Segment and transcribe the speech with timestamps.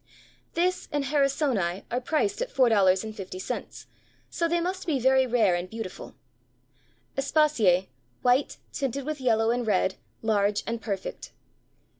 [0.55, 3.85] This and Harrisoni, are priced at $4.50,
[4.31, 6.15] so they must be very rare and beautiful.
[7.15, 7.89] Aspasie,
[8.23, 11.33] white, tinted with yellow and red; large and perfect.